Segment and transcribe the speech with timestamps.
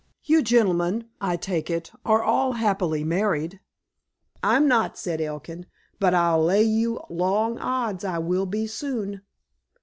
[0.23, 3.59] You gentlemen, I take it, are all happily married—"
[4.41, 5.67] "I'm not," said Elkin,
[5.99, 9.21] "but I'll lay you long odds I will be soon."